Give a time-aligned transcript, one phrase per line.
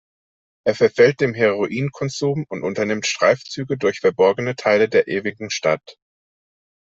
[0.65, 5.95] Er verfällt dem Heroin-Konsum und unternimmt Streifzüge durch verborgene Teile der Ewigen Stadt.